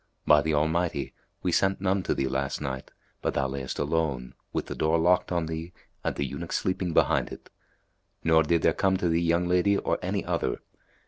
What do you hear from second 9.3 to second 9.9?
lady